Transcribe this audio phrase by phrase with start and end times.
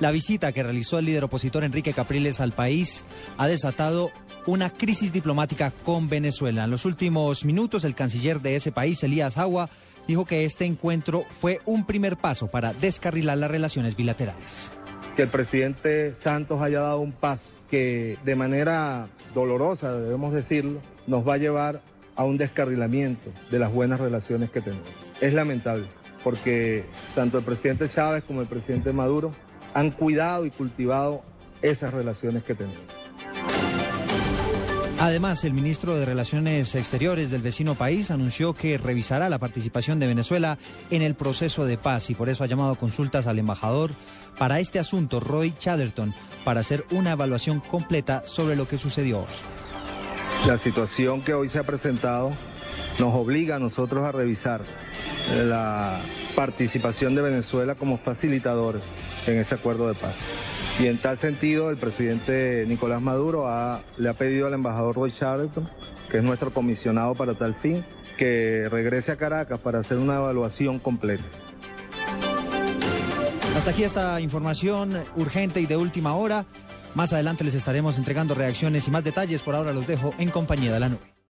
[0.00, 3.04] La visita que realizó el líder opositor Enrique Capriles al país
[3.36, 4.10] ha desatado
[4.46, 6.64] una crisis diplomática con Venezuela.
[6.64, 9.68] En los últimos minutos, el canciller de ese país, Elías Agua,
[10.08, 14.72] dijo que este encuentro fue un primer paso para descarrilar las relaciones bilaterales.
[15.16, 21.28] Que el presidente Santos haya dado un paso que de manera dolorosa, debemos decirlo, nos
[21.28, 21.82] va a llevar
[22.16, 24.88] a un descarrilamiento de las buenas relaciones que tenemos.
[25.20, 25.84] Es lamentable,
[26.24, 29.30] porque tanto el presidente Chávez como el presidente Maduro
[29.74, 31.22] han cuidado y cultivado
[31.62, 32.80] esas relaciones que tenemos.
[34.98, 40.06] Además, el ministro de Relaciones Exteriores del vecino país anunció que revisará la participación de
[40.06, 40.58] Venezuela
[40.90, 43.92] en el proceso de paz y por eso ha llamado consultas al embajador
[44.38, 46.12] para este asunto, Roy Chatterton,
[46.44, 50.46] para hacer una evaluación completa sobre lo que sucedió hoy.
[50.46, 52.32] La situación que hoy se ha presentado
[52.98, 54.60] nos obliga a nosotros a revisar
[55.34, 55.98] la
[56.34, 58.82] participación de Venezuela como facilitadores
[59.26, 60.14] en ese acuerdo de paz.
[60.78, 63.46] Y en tal sentido, el presidente Nicolás Maduro
[63.98, 65.68] le ha pedido al embajador Roy Charlton,
[66.10, 67.84] que es nuestro comisionado para tal fin,
[68.16, 71.24] que regrese a Caracas para hacer una evaluación completa.
[73.56, 76.46] Hasta aquí esta información urgente y de última hora.
[76.94, 79.42] Más adelante les estaremos entregando reacciones y más detalles.
[79.42, 81.19] Por ahora los dejo en compañía de la nube.